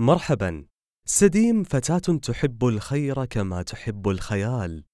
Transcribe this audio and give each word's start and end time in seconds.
مرحبا. 0.00 0.66
سديم 1.06 1.64
فتاة 1.64 2.18
تحب 2.18 2.64
الخير 2.66 3.24
كما 3.24 3.62
تحب 3.62 4.08
الخيال. 4.08 4.84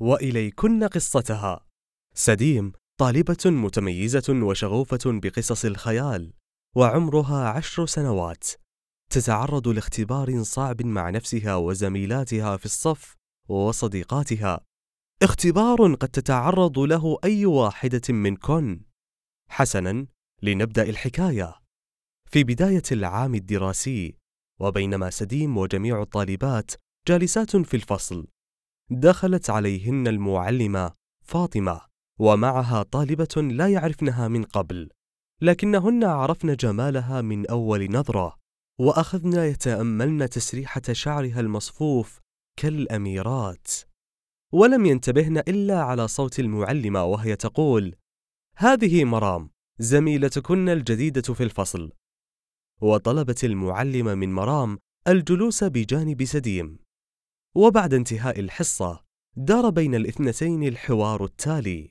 وإليكن 0.00 0.84
قصتها. 0.84 1.66
سديم 2.14 2.72
طالبة 3.00 3.36
متميزة 3.46 4.42
وشغوفة 4.42 4.98
بقصص 5.06 5.64
الخيال 5.64 6.32
وعمرها 6.76 7.48
عشر 7.48 7.86
سنوات. 7.86 8.46
تتعرض 9.10 9.68
لاختبار 9.68 10.42
صعب 10.42 10.82
مع 10.82 11.10
نفسها 11.10 11.54
وزميلاتها 11.54 12.56
في 12.56 12.64
الصف 12.64 13.14
وصديقاتها. 13.48 14.60
اختبار 15.22 15.94
قد 15.94 16.08
تتعرض 16.08 16.78
له 16.78 17.18
أي 17.24 17.46
واحدة 17.46 18.02
منكن. 18.08 18.80
حسنا 19.50 20.06
لنبدأ 20.42 20.82
الحكاية. 20.82 21.54
في 22.30 22.44
بداية 22.44 22.82
العام 22.92 23.34
الدراسي 23.34 24.18
وبينما 24.60 25.10
سديم 25.10 25.58
وجميع 25.58 26.02
الطالبات 26.02 26.70
جالسات 27.08 27.56
في 27.56 27.74
الفصل. 27.74 28.26
دخلت 28.90 29.50
عليهن 29.50 30.08
المعلمة 30.08 30.92
فاطمة 31.24 31.80
ومعها 32.18 32.82
طالبة 32.82 33.42
لا 33.42 33.68
يعرفنها 33.68 34.28
من 34.28 34.44
قبل 34.44 34.88
لكنهن 35.40 36.04
عرفن 36.04 36.56
جمالها 36.56 37.20
من 37.20 37.46
أول 37.46 37.90
نظرة 37.90 38.36
وأخذن 38.78 39.32
يتأملن 39.32 40.28
تسريحة 40.28 40.82
شعرها 40.92 41.40
المصفوف 41.40 42.20
كالأميرات. 42.56 43.68
ولم 44.52 44.86
ينتبهن 44.86 45.38
إلا 45.38 45.82
على 45.82 46.08
صوت 46.08 46.40
المعلمة 46.40 47.04
وهي 47.04 47.36
تقول 47.36 47.94
هذه 48.56 49.04
مرام 49.04 49.50
زميلتكن 49.78 50.68
الجديدة 50.68 51.34
في 51.34 51.42
الفصل. 51.42 51.92
وطلبت 52.80 53.44
المعلمة 53.44 54.14
من 54.14 54.34
مرام 54.34 54.78
الجلوس 55.08 55.64
بجانب 55.64 56.24
سديم. 56.24 56.78
وبعد 57.54 57.94
انتهاء 57.94 58.40
الحصة 58.40 59.00
دار 59.36 59.70
بين 59.70 59.94
الاثنتين 59.94 60.62
الحوار 60.62 61.24
التالي. 61.24 61.90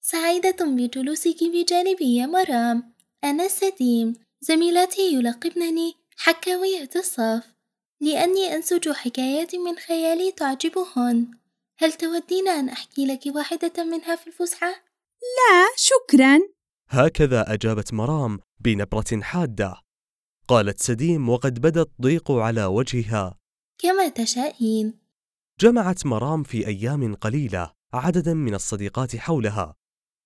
سعيدة 0.00 0.56
بجلوسك 0.60 1.44
بجانبي 1.44 2.16
يا 2.16 2.26
مرام. 2.26 2.92
أنا 3.24 3.48
سديم 3.48 4.14
زميلاتي 4.40 5.14
يلقبنني 5.14 5.94
حكاوية 6.16 6.90
الصف. 6.96 7.54
لأني 8.00 8.54
أنسج 8.54 8.88
حكايات 8.88 9.54
من 9.54 9.76
خيالي 9.76 10.32
تعجبهن. 10.32 11.30
هل 11.78 11.92
تودين 11.92 12.48
أن 12.48 12.68
أحكي 12.68 13.06
لك 13.06 13.20
واحدة 13.26 13.84
منها 13.84 14.16
في 14.16 14.26
الفسحة؟ 14.26 14.70
لا 15.20 15.66
شكرا. 15.76 16.40
هكذا 16.88 17.52
أجابت 17.52 17.94
مرام 17.94 18.38
بنبرة 18.60 19.20
حادة. 19.20 19.76
قالت 20.48 20.80
سديم 20.80 21.28
وقد 21.28 21.60
بدا 21.60 21.82
الضيق 21.82 22.30
على 22.30 22.64
وجهها. 22.64 23.38
كما 23.78 24.08
تشائين. 24.08 24.94
جمعت 25.60 26.06
مرام 26.06 26.42
في 26.42 26.66
أيام 26.66 27.14
قليلة 27.14 27.72
عددا 27.94 28.34
من 28.34 28.54
الصديقات 28.54 29.16
حولها. 29.16 29.74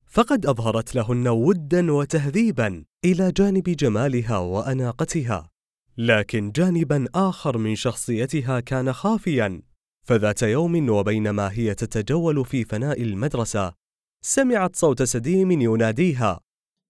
فقد 0.07 0.47
أظهرت 0.47 0.95
لهن 0.95 1.29
ودا 1.29 1.93
وتهذيبا 1.93 2.85
إلى 3.05 3.33
جانب 3.33 3.63
جمالها 3.63 4.39
وأناقتها. 4.39 5.51
لكن 5.99 6.53
جانبا 6.53 7.07
آخر 7.15 7.59
من 7.59 7.75
شخصيتها 7.75 8.61
كان 8.61 8.93
خافيا. 8.93 9.63
فذات 10.07 10.43
يوم 10.43 10.91
وبينما 10.91 11.53
هي 11.53 11.75
تتجول 11.75 12.45
في 12.45 12.65
فناء 12.65 13.03
المدرسة 13.03 13.73
سمعت 14.25 14.77
صوت 14.77 15.03
سديم 15.03 15.51
يناديها. 15.51 16.41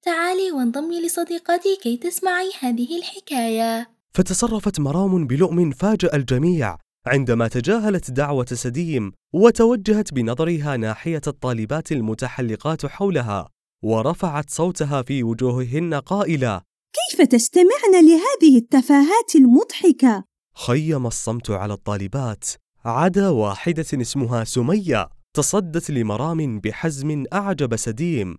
تعالي 0.06 0.52
وانضمي 0.52 1.06
لصديقتي 1.06 1.76
كي 1.82 1.96
تسمعي 1.96 2.50
هذه 2.60 2.98
الحكاية 2.98 3.90
فتصرفت 4.14 4.80
مرام 4.80 5.26
بلؤم 5.26 5.70
فاجأ 5.70 6.14
الجميع 6.14 6.76
عندما 7.06 7.48
تجاهلت 7.48 8.10
دعوة 8.10 8.46
سديم 8.52 9.12
وتوجهت 9.34 10.14
بنظرها 10.14 10.76
ناحية 10.76 11.20
الطالبات 11.26 11.92
المتحلقات 11.92 12.86
حولها 12.86 13.48
ورفعت 13.84 14.50
صوتها 14.50 15.02
في 15.02 15.22
وجوههن 15.22 15.94
قائلة 15.94 16.60
كيف 16.92 17.22
تستمعن 17.22 17.92
لهذه 17.92 18.58
التفاهات 18.58 19.34
المضحكة؟ 19.34 20.24
خيم 20.66 21.06
الصمت 21.06 21.50
على 21.50 21.72
الطالبات 21.72 22.44
عدا 22.84 23.28
واحدة 23.28 23.86
اسمها 23.94 24.44
سمية 24.44 25.08
تصدت 25.34 25.90
لمرام 25.90 26.60
بحزم 26.60 27.24
أعجب 27.32 27.76
سديم 27.76 28.36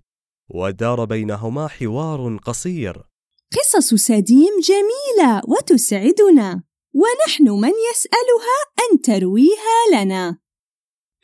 ودار 0.50 1.06
بينهما 1.06 1.68
حوار 1.68 2.38
قصير. 2.38 3.04
قصص 3.52 3.94
سديم 3.94 4.60
جميلة 4.64 5.42
وتسعدنا 5.48 6.64
ونحن 6.94 7.50
من 7.50 7.74
يسألها 7.92 8.58
أن 8.80 9.02
ترويها 9.02 10.04
لنا. 10.04 10.38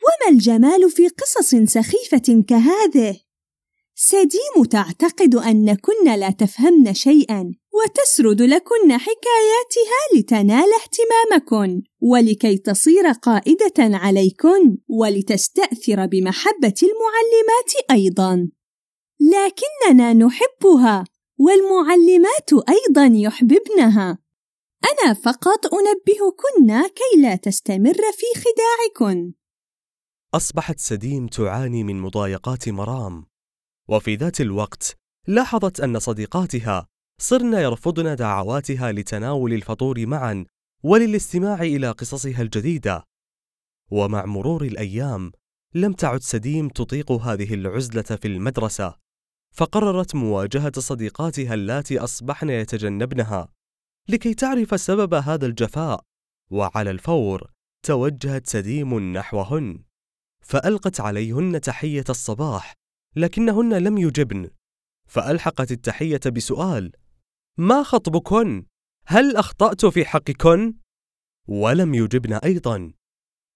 وما 0.04 0.36
الجمال 0.36 0.90
في 0.90 1.08
قصص 1.08 1.54
سخيفة 1.54 2.44
كهذه؟ 2.48 3.20
سديم 3.96 4.64
تعتقد 4.70 5.34
أنكن 5.34 6.18
لا 6.18 6.30
تفهمن 6.30 6.94
شيئا 6.94 7.54
وتسرد 7.72 8.42
لكن 8.42 8.92
حكاياتها 8.92 10.00
لتنال 10.14 10.68
اهتمامكن 10.82 11.82
ولكي 12.00 12.58
تصير 12.58 13.06
قائدة 13.22 13.74
عليكن 13.78 14.76
ولتستأثر 14.88 16.06
بمحبة 16.06 16.74
المعلمات 16.82 17.90
أيضا. 17.90 18.48
لكننا 19.24 20.12
نحبها 20.12 21.04
والمعلمات 21.38 22.68
أيضا 22.68 23.06
يحببنها. 23.16 24.18
أنا 24.84 25.14
فقط 25.14 25.66
أنبهكن 25.66 26.88
كي 26.88 27.22
لا 27.22 27.36
تستمر 27.36 27.94
في 27.94 28.40
خداعكن. 28.40 29.32
أصبحت 30.34 30.80
سديم 30.80 31.26
تعاني 31.26 31.84
من 31.84 32.00
مضايقات 32.00 32.68
مرام. 32.68 33.26
وفي 33.88 34.16
ذات 34.16 34.40
الوقت 34.40 34.96
لاحظت 35.26 35.80
أن 35.80 35.98
صديقاتها 35.98 36.86
صرن 37.20 37.54
يرفضن 37.54 38.16
دعواتها 38.16 38.92
لتناول 38.92 39.52
الفطور 39.52 40.06
معا 40.06 40.46
وللاستماع 40.82 41.62
إلى 41.62 41.90
قصصها 41.90 42.42
الجديدة. 42.42 43.04
ومع 43.90 44.24
مرور 44.24 44.64
الأيام 44.64 45.32
لم 45.74 45.92
تعد 45.92 46.22
سديم 46.22 46.68
تطيق 46.68 47.12
هذه 47.12 47.54
العزلة 47.54 48.02
في 48.02 48.28
المدرسة. 48.28 49.03
فقررت 49.54 50.14
مواجهة 50.14 50.72
صديقاتها 50.78 51.54
اللاتي 51.54 51.98
أصبحن 51.98 52.50
يتجنبنها 52.50 53.48
لكي 54.08 54.34
تعرف 54.34 54.80
سبب 54.80 55.14
هذا 55.14 55.46
الجفاء 55.46 56.04
وعلى 56.50 56.90
الفور 56.90 57.50
توجهت 57.82 58.46
سديم 58.46 59.12
نحوهن 59.12 59.84
فألقت 60.42 61.00
عليهن 61.00 61.60
تحية 61.60 62.04
الصباح 62.10 62.72
لكنهن 63.16 63.74
لم 63.74 63.98
يجبن 63.98 64.50
فألحقت 65.08 65.72
التحية 65.72 66.20
بسؤال 66.26 66.92
ما 67.58 67.82
خطبكن؟ 67.82 68.66
هل 69.06 69.36
أخطأت 69.36 69.86
في 69.86 70.04
حقكن؟ 70.04 70.74
ولم 71.48 71.94
يجبن 71.94 72.32
أيضا 72.32 72.92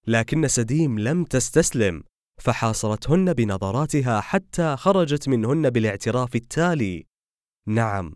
لكن 0.06 0.48
سديم 0.48 0.98
لم 0.98 1.24
تستسلم 1.24 2.02
فحاصرتهن 2.38 3.32
بنظراتها 3.32 4.20
حتى 4.20 4.76
خرجت 4.76 5.28
منهن 5.28 5.70
بالاعتراف 5.70 6.36
التالي. 6.36 7.06
نعم. 7.68 8.14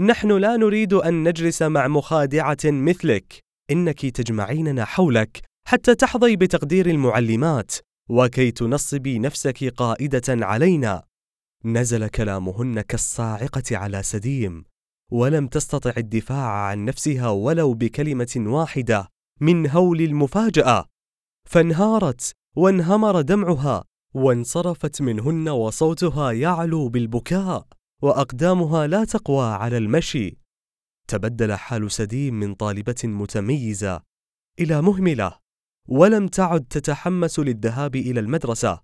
نحن 0.00 0.32
لا 0.32 0.56
نريد 0.56 0.92
أن 0.92 1.28
نجلس 1.28 1.62
مع 1.62 1.88
مخادعة 1.88 2.58
مثلك. 2.64 3.38
إنك 3.70 4.06
تجمعيننا 4.06 4.84
حولك 4.84 5.42
حتى 5.66 5.94
تحظي 5.94 6.36
بتقدير 6.36 6.86
المعلمات 6.86 7.72
وكي 8.08 8.50
تنصبي 8.50 9.18
نفسك 9.18 9.64
قائدة 9.64 10.22
علينا. 10.28 11.02
نزل 11.64 12.08
كلامهن 12.08 12.80
كالصاعقة 12.80 13.76
على 13.76 14.02
سديم 14.02 14.64
ولم 15.12 15.46
تستطع 15.46 15.92
الدفاع 15.96 16.50
عن 16.50 16.84
نفسها 16.84 17.28
ولو 17.28 17.74
بكلمة 17.74 18.34
واحدة 18.36 19.08
من 19.40 19.70
هول 19.70 20.00
المفاجأة. 20.00 20.84
فانهارت 21.48 22.32
وانهمر 22.56 23.20
دمعها 23.20 23.84
وانصرفت 24.14 25.02
منهن 25.02 25.48
وصوتها 25.48 26.32
يعلو 26.32 26.88
بالبكاء 26.88 27.66
وأقدامها 28.02 28.86
لا 28.86 29.04
تقوى 29.04 29.44
على 29.46 29.78
المشي. 29.78 30.38
تبدل 31.08 31.54
حال 31.54 31.90
سديم 31.90 32.34
من 32.34 32.54
طالبة 32.54 33.02
متميزة 33.04 34.02
إلى 34.60 34.82
مهملة 34.82 35.38
ولم 35.88 36.28
تعد 36.28 36.64
تتحمس 36.64 37.38
للذهاب 37.38 37.96
إلى 37.96 38.20
المدرسة. 38.20 38.80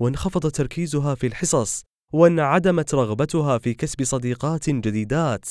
وانخفض 0.00 0.50
تركيزها 0.50 1.14
في 1.14 1.26
الحصص 1.26 1.82
وانعدمت 2.12 2.94
رغبتها 2.94 3.58
في 3.58 3.74
كسب 3.74 4.04
صديقات 4.04 4.70
جديدات 4.70 5.48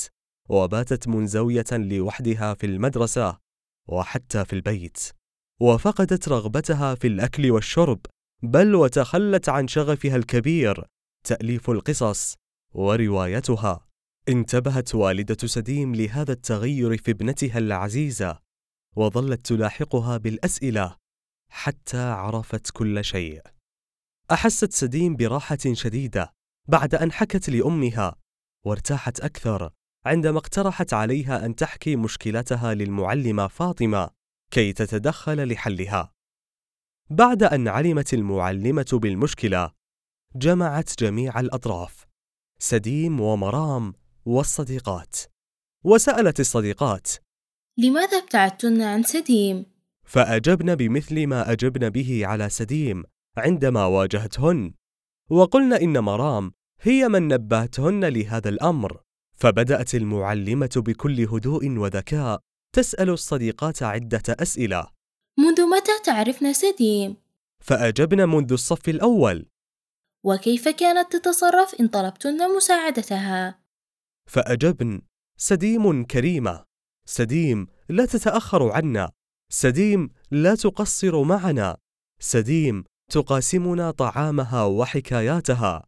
وباتت 0.50 1.08
منزوية 1.08 1.66
لوحدها 1.72 2.54
في 2.54 2.66
المدرسة 2.66 3.38
وحتى 3.88 4.46
في 4.46 4.54
البيت. 4.54 5.20
وفقدت 5.62 6.30
رغبتها 6.30 6.96
في 6.96 7.08
الأكل 7.08 7.52
والشرب 7.52 8.00
بل 8.44 8.75
وتخلت 8.75 9.50
عن 9.50 9.68
شغفها 9.68 10.16
الكبير 10.16 10.86
تأليف 11.25 11.69
القصص 11.69 12.36
وروايتها. 12.74 13.88
انتبهت 14.30 14.96
والدة 14.96 15.48
سديم 15.48 15.96
لهذا 15.96 16.31
التغير 16.31 16.98
في 16.98 17.12
ابنتها 17.12 17.58
العزيزة 17.58 18.40
وظلت 18.96 19.46
تلاحقها 19.46 20.18
بالأسئلة 20.18 20.96
حتى 21.52 22.02
عرفت 22.02 22.72
كل 22.72 23.04
شيء. 23.04 23.42
أحست 24.31 24.74
سديم 24.74 25.16
براحة 25.16 25.74
شديدة 25.74 26.34
بعد 26.68 26.96
أن 26.96 27.12
حكت 27.12 27.50
لأمها 27.50 28.16
وارتاحت 28.66 29.19
أكثر 29.19 29.69
عندما 30.06 30.38
اقترحت 30.38 30.94
عليها 30.94 31.46
أن 31.46 31.56
تحكي 31.56 31.96
مشكلتها 31.96 32.74
للمعلمة 32.74 33.48
فاطمة. 33.48 34.20
كي 34.51 34.74
تتدخل 34.74 35.51
لحلها. 35.51 36.12
بعد 37.09 37.44
أن 37.44 37.68
علمت 37.68 38.13
المعلمة 38.13 38.89
بالمشكلة، 38.94 39.71
جمعت 40.36 41.00
جميع 41.00 41.39
الأطراف، 41.39 42.06
سديم 42.59 43.19
ومرام 43.19 43.94
والصديقات، 44.25 45.15
وسألت 45.83 46.39
الصديقات: 46.39 47.12
لماذا 47.77 48.18
ابتعدتن 48.18 48.81
عن 48.81 49.03
سديم؟ 49.03 49.65
فأجبن 50.03 50.75
بمثل 50.75 51.27
ما 51.27 51.51
أجبن 51.51 51.89
به 51.89 52.25
على 52.25 52.50
سديم 52.50 53.03
عندما 53.38 53.86
واجهتهن، 53.86 54.74
وقلن 55.30 55.74
إن 55.74 56.00
مرام 56.00 56.51
هي 56.81 57.07
من 57.07 57.27
نبهتهن 57.27 58.06
لهذا 58.06 58.50
الأمر. 58.50 59.01
فبدأت 59.36 59.95
المعلمة 59.95 60.69
بكل 60.75 61.21
هدوء 61.21 61.69
وذكاء 61.69 62.42
تسأل 62.73 63.09
الصديقات 63.09 63.83
عدة 63.83 64.23
أسئلة. 64.29 64.88
منذ 65.39 65.62
متى 65.62 65.91
تعرفن 66.06 66.53
سديم؟ 66.53 67.15
فأجبن 67.59 68.29
منذ 68.29 68.51
الصف 68.53 68.89
الأول. 68.89 69.45
وكيف 70.23 70.68
كانت 70.68 71.15
تتصرف 71.15 71.75
إن 71.79 71.88
طلبتن 71.88 72.56
مساعدتها؟ 72.56 73.59
فأجبن. 74.29 75.01
سديم 75.38 76.03
كريمة 76.03 76.63
سديم 77.06 77.68
لا 77.89 78.06
تتأخر 78.06 78.71
عنا. 78.71 79.12
سديم 79.50 80.09
لا 80.31 80.56
تقصر 80.56 81.24
معنا. 81.24 81.77
سديم 82.19 82.83
تقاسمنا 83.12 83.91
طعامها 83.91 84.63
وحكاياتها. 84.63 85.88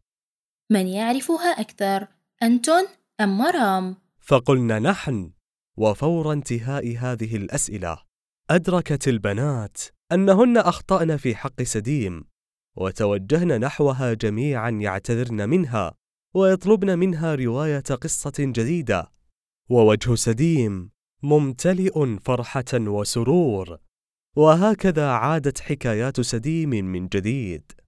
من 0.70 0.86
يعرفها 0.86 1.60
أكثر 1.60 2.08
أنتن 2.42 2.86
أم 3.20 3.38
مرام؟ 3.38 3.96
فقلنا 4.20 4.78
نحن. 4.78 5.32
وفور 5.76 6.32
انتهاء 6.32 6.96
هذه 6.98 7.36
الأسئلة 7.36 7.98
أدركت 8.50 9.08
البنات 9.08 9.78
أنهن 10.12 10.56
أخطأن 10.56 11.16
في 11.16 11.34
حق 11.34 11.62
سديم 11.62 12.24
وتوجهن 12.76 13.60
نحوها 13.60 14.14
جميعا 14.14 14.70
يعتذرن 14.70 15.48
منها 15.48 15.94
ويطلبن 16.34 16.98
منها 16.98 17.34
رواية 17.34 17.80
قصة 17.80 18.32
جديدة. 18.38 19.10
ووجه 19.70 20.14
سديم 20.14 20.90
ممتلئ 21.22 22.16
فرحة 22.16 22.64
وسرور 22.74 23.78
وهكذا 24.36 25.08
عادت 25.08 25.60
حكايات 25.60 26.20
سديم 26.20 26.70
من 26.70 27.08
جديد. 27.08 27.72